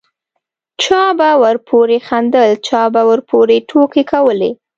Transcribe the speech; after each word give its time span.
چا 0.83 1.03
به 1.19 1.29
ورپورې 1.43 1.97
خندل 2.07 2.49
چا 2.67 2.81
به 2.93 3.01
ورپورې 3.09 3.57
ټوکې 3.69 4.03
کولې. 4.11 4.51